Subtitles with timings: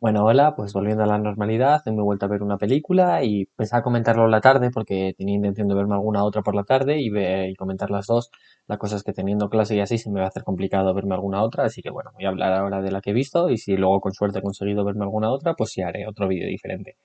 [0.00, 3.46] Bueno, hola, pues volviendo a la normalidad, me he vuelto a ver una película y
[3.56, 7.00] pensaba comentarlo en la tarde porque tenía intención de verme alguna otra por la tarde
[7.00, 8.30] y, ve- y comentar las dos.
[8.66, 11.14] La cosa es que teniendo clase y así se me va a hacer complicado verme
[11.14, 13.56] alguna otra, así que bueno, voy a hablar ahora de la que he visto y
[13.58, 16.96] si luego con suerte he conseguido verme alguna otra, pues sí haré otro vídeo diferente.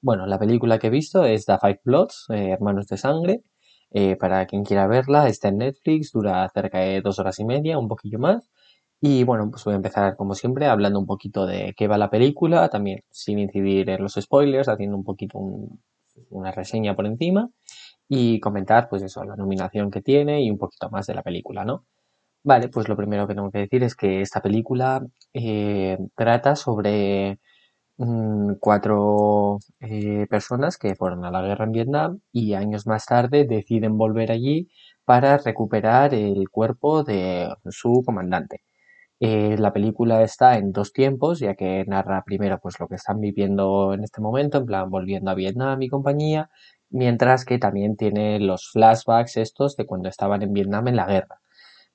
[0.00, 3.42] Bueno, la película que he visto es The Five Bloods, eh, Hermanos de Sangre.
[3.90, 7.78] Eh, para quien quiera verla, está en Netflix, dura cerca de dos horas y media,
[7.78, 8.48] un poquillo más.
[9.08, 12.10] Y bueno, pues voy a empezar como siempre hablando un poquito de qué va la
[12.10, 15.80] película, también sin incidir en los spoilers, haciendo un poquito un-
[16.30, 17.50] una reseña por encima
[18.08, 21.64] y comentar pues eso, la nominación que tiene y un poquito más de la película,
[21.64, 21.86] ¿no?
[22.44, 27.38] Vale, pues lo primero que tengo que decir es que esta película eh, trata sobre
[27.98, 33.44] mm, cuatro eh, personas que fueron a la guerra en Vietnam y años más tarde
[33.46, 34.68] deciden volver allí
[35.04, 38.62] para recuperar el cuerpo de su comandante.
[39.20, 43.20] Eh, la película está en dos tiempos, ya que narra primero pues lo que están
[43.20, 46.50] viviendo en este momento, en plan volviendo a Vietnam y compañía,
[46.90, 51.40] mientras que también tiene los flashbacks estos de cuando estaban en Vietnam en la guerra.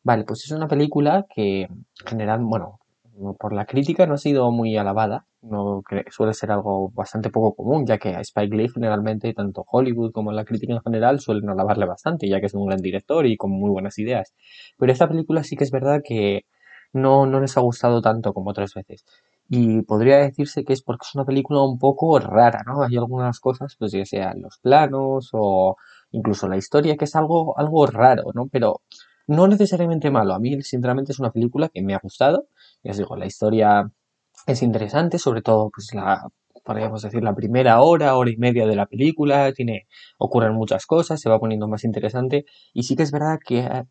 [0.03, 2.79] Vale, pues es una película que en general, bueno,
[3.17, 7.55] no- por la crítica no ha sido muy alabada, no suele ser algo bastante poco
[7.55, 11.49] común, ya que a Spike Lee generalmente, tanto Hollywood como la crítica en general, suelen
[11.49, 14.33] alabarle bastante, ya que es un gran director y con muy buenas ideas.
[14.77, 16.45] Pero esta película sí que es verdad que
[16.93, 19.05] no, no les ha gustado tanto como otras veces.
[19.49, 22.83] Y podría decirse que es porque es una película un poco rara, ¿no?
[22.83, 25.75] Hay algunas cosas, pues ya sean los planos o
[26.11, 28.47] incluso la historia, que es algo, algo raro, ¿no?
[28.47, 28.81] Pero
[29.27, 30.33] no necesariamente malo.
[30.33, 32.47] A mí, sinceramente, es una película que me ha gustado.
[32.83, 33.91] Ya os digo, la historia
[34.47, 36.27] es interesante, sobre todo, pues la,
[36.63, 39.51] podríamos decir, la primera hora, hora y media de la película.
[39.53, 42.45] Tiene, ocurren muchas cosas, se va poniendo más interesante.
[42.73, 43.83] Y sí que es verdad que eh,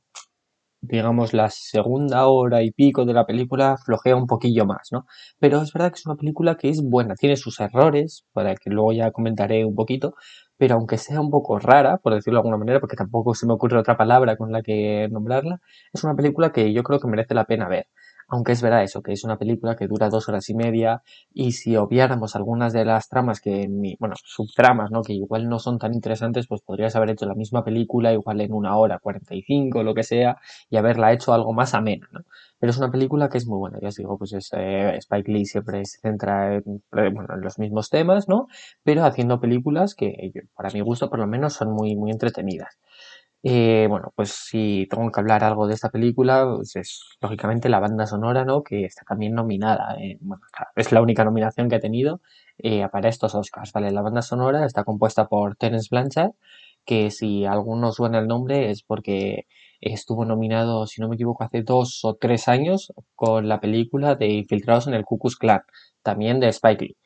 [0.82, 5.06] digamos, la segunda hora y pico de la película flojea un poquillo más, ¿no?
[5.38, 8.70] Pero es verdad que es una película que es buena, tiene sus errores, para que
[8.70, 10.14] luego ya comentaré un poquito,
[10.56, 13.54] pero aunque sea un poco rara, por decirlo de alguna manera, porque tampoco se me
[13.54, 15.60] ocurre otra palabra con la que nombrarla,
[15.92, 17.86] es una película que yo creo que merece la pena ver.
[18.32, 21.02] Aunque es verdad eso, que es una película que dura dos horas y media
[21.34, 23.66] y si obviáramos algunas de las tramas que,
[23.98, 25.02] bueno, subtramas, ¿no?
[25.02, 28.52] Que igual no son tan interesantes, pues podrías haber hecho la misma película igual en
[28.52, 30.36] una hora, 45, lo que sea,
[30.70, 32.20] y haberla hecho algo más amena, ¿no?
[32.60, 35.32] Pero es una película que es muy buena, ya os digo, pues es, eh, Spike
[35.32, 36.62] Lee siempre se centra en,
[36.96, 38.46] eh, bueno, en los mismos temas, ¿no?
[38.84, 42.78] Pero haciendo películas que, yo- para mi gusto, por lo menos, son muy, muy entretenidas.
[43.42, 47.80] Eh, bueno, pues si tengo que hablar algo de esta película, pues es lógicamente la
[47.80, 48.62] banda sonora, ¿no?
[48.62, 49.96] Que está también nominada.
[49.98, 50.42] eh, bueno,
[50.76, 52.20] es la única nominación que ha tenido
[52.58, 53.90] eh, para estos Oscars, ¿vale?
[53.92, 56.32] La banda sonora está compuesta por Terence Blanchard,
[56.84, 59.46] que si alguno suena el nombre es porque
[59.80, 64.28] estuvo nominado, si no me equivoco, hace dos o tres años con la película de
[64.28, 65.62] Infiltrados en el Ku Klan,
[66.02, 66.96] también de Spike Lee.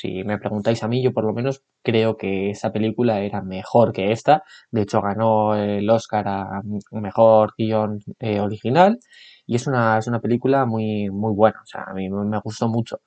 [0.00, 3.92] Si me preguntáis a mí, yo por lo menos creo que esa película era mejor
[3.92, 6.62] que esta de hecho, ganó el Oscar a
[6.92, 8.98] mejor guion eh, original
[9.46, 11.60] y es una, es una película muy, muy buena.
[11.62, 13.00] O sea, a mí me gustó mucho.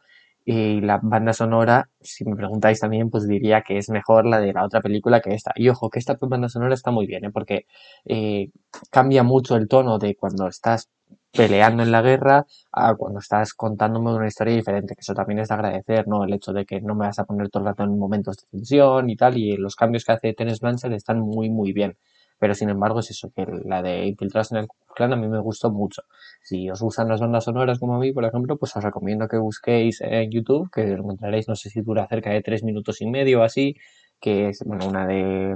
[0.46, 4.53] Y la banda sonora, si me preguntáis también, pues diría que es mejor la de
[4.53, 5.53] la otra película que esta.
[5.56, 7.32] Y ojo, que esta banda sonora está muy bien, ¿eh?
[7.32, 7.66] porque
[8.06, 8.50] eh,
[8.92, 10.90] cambia mucho el tono de cuando estás
[11.34, 15.48] peleando en la guerra a cuando estás contándome una historia diferente, que eso también es
[15.48, 16.24] de agradecer, ¿no?
[16.24, 18.44] El hecho de que no me vas a poner todo el rato en momentos de
[18.52, 21.98] tensión y tal, y los cambios que hace Tennis Blanchard están muy, muy bien.
[22.40, 25.40] Pero sin embargo es eso, que la de Infiltrados en el Klan a mí me
[25.40, 26.04] gustó mucho.
[26.44, 29.38] Si os gustan las bandas sonoras como a mí, por ejemplo, pues os recomiendo que
[29.38, 33.08] busquéis en YouTube, que lo encontraréis, no sé si dura cerca de tres minutos y
[33.08, 33.76] medio o así,
[34.20, 35.56] que es, bueno, una de,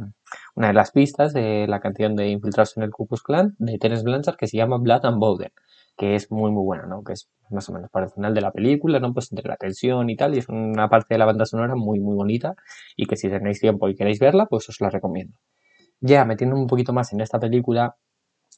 [0.55, 3.77] una de las pistas de la canción de Infiltrados en el Ku Klux Klan, de
[3.77, 5.51] Terence Blanchard, que se llama Blood and Powder
[5.97, 7.03] que es muy muy buena, ¿no?
[7.03, 9.13] Que es más o menos para el final de la película, ¿no?
[9.13, 11.99] Pues entre la tensión y tal, y es una parte de la banda sonora muy
[11.99, 12.55] muy bonita
[12.95, 15.37] y que si tenéis tiempo y queréis verla, pues os la recomiendo.
[16.01, 17.95] Ya metiendo un poquito más en esta película,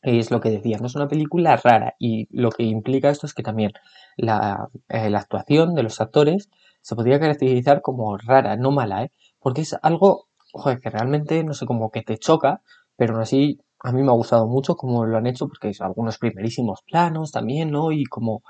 [0.01, 3.33] es lo que decía, no es una película rara y lo que implica esto es
[3.33, 3.71] que también
[4.17, 6.50] la, eh, la actuación de los actores
[6.81, 9.12] se podría caracterizar como rara, no mala, ¿eh?
[9.39, 12.62] Porque es algo, joder, que realmente, no sé, como que te choca,
[12.95, 15.81] pero aún así a mí me ha gustado mucho cómo lo han hecho porque es
[15.81, 17.91] algunos primerísimos planos también, ¿no?
[17.91, 18.43] Y como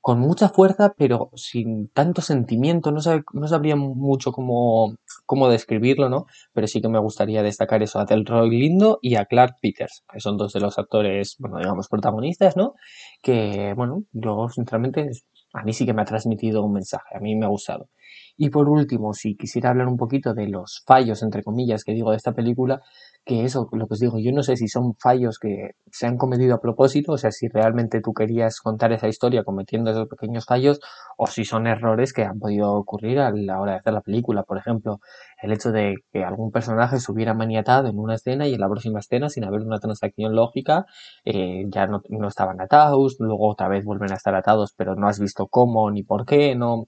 [0.00, 3.00] con mucha fuerza, pero sin tanto sentimiento, no,
[3.32, 6.26] no sabría mucho cómo, cómo describirlo, ¿no?
[6.52, 10.20] pero sí que me gustaría destacar eso a Delroy Lindo y a Clark Peters, que
[10.20, 12.74] son dos de los actores, bueno, digamos, protagonistas, ¿no?
[13.22, 15.10] Que, bueno, yo sinceramente,
[15.52, 17.88] a mí sí que me ha transmitido un mensaje, a mí me ha gustado.
[18.36, 22.10] Y por último, si quisiera hablar un poquito de los fallos, entre comillas, que digo
[22.10, 22.82] de esta película,
[23.26, 26.16] que eso, lo que os digo, yo no sé si son fallos que se han
[26.16, 30.46] cometido a propósito, o sea, si realmente tú querías contar esa historia cometiendo esos pequeños
[30.46, 30.80] fallos,
[31.18, 34.44] o si son errores que han podido ocurrir a la hora de hacer la película.
[34.44, 35.00] Por ejemplo,
[35.42, 38.68] el hecho de que algún personaje se hubiera maniatado en una escena y en la
[38.68, 40.86] próxima escena, sin haber una transacción lógica,
[41.24, 45.08] eh, ya no, no estaban atados, luego otra vez vuelven a estar atados, pero no
[45.08, 46.86] has visto cómo ni por qué, no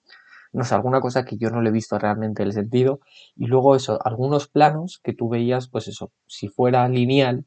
[0.53, 3.01] no sé, alguna cosa que yo no le he visto realmente el sentido.
[3.37, 7.47] Y luego eso, algunos planos que tú veías, pues eso, si fuera lineal,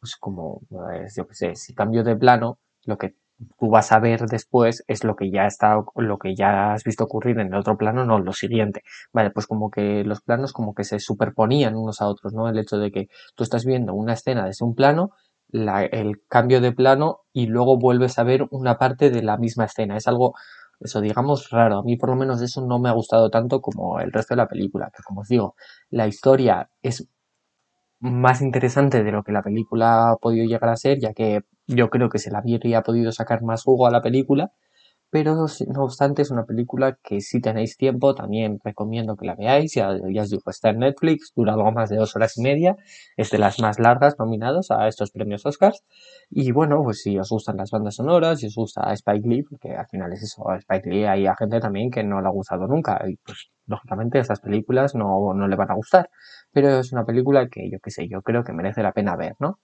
[0.00, 3.14] pues como, pues, yo qué sé, si cambio de plano, lo que
[3.58, 7.04] tú vas a ver después es lo que ya está, lo que ya has visto
[7.04, 8.82] ocurrir en el otro plano, no lo siguiente.
[9.12, 12.48] Vale, pues como que los planos como que se superponían unos a otros, ¿no?
[12.48, 15.10] El hecho de que tú estás viendo una escena desde un plano,
[15.48, 19.64] la, el cambio de plano y luego vuelves a ver una parte de la misma
[19.64, 19.96] escena.
[19.96, 20.34] Es algo
[20.80, 21.78] eso digamos raro.
[21.78, 24.38] A mí por lo menos eso no me ha gustado tanto como el resto de
[24.38, 25.54] la película, que como os digo,
[25.90, 27.08] la historia es
[28.00, 31.90] más interesante de lo que la película ha podido llegar a ser, ya que yo
[31.90, 34.52] creo que se la habría podido sacar más jugo a la película,
[35.10, 39.74] pero no obstante es una película que si tenéis tiempo también recomiendo que la veáis,
[39.74, 42.76] ya, ya os digo, está en Netflix, dura algo más de dos horas y media,
[43.16, 45.84] es de las más largas nominadas a estos premios Oscars.
[46.30, 49.74] Y bueno, pues si os gustan las bandas sonoras, si os gusta Spike Lee, porque
[49.74, 52.66] al final es eso, Spike Lee hay a gente también que no le ha gustado
[52.66, 53.00] nunca.
[53.08, 56.10] Y pues lógicamente estas películas no, no le van a gustar,
[56.52, 59.34] pero es una película que yo qué sé, yo creo que merece la pena ver,
[59.40, 59.58] ¿no?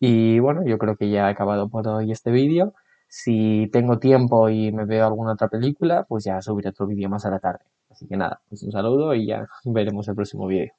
[0.00, 2.74] Y bueno, yo creo que ya he acabado por hoy este vídeo.
[3.12, 7.26] Si tengo tiempo y me veo alguna otra película, pues ya subiré otro vídeo más
[7.26, 7.64] a la tarde.
[7.90, 10.72] Así que nada, pues un saludo y ya veremos el próximo vídeo.